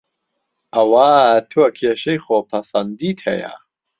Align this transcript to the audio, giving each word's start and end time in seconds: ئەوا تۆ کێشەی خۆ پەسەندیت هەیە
ئەوا 0.73 1.09
تۆ 1.51 1.63
کێشەی 1.77 2.19
خۆ 2.25 2.37
پەسەندیت 2.49 3.19
هەیە 3.27 3.53